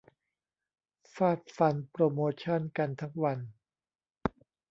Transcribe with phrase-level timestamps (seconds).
[1.13, 3.39] ฟาดฟันโปรโมชั่นกันทั้งวัน